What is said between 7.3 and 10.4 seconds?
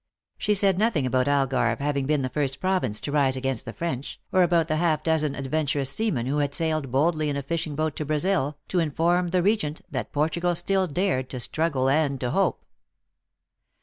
a fishing boat to Brazil, to inform the regent that Port